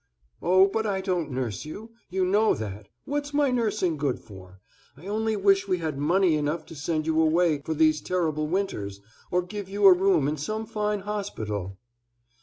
[0.41, 4.59] "Oh, but I don't nurse you, you know that; what's my nursing good for?
[4.97, 8.99] I only wish we had money enough to send you away for these terrible winters,
[9.29, 11.77] or give you a room in some fine hospital."